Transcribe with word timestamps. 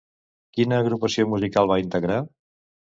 Quina 0.59 0.79
agrupació 0.85 1.29
musical 1.35 1.71
va 1.75 1.81
integrar? 1.87 2.21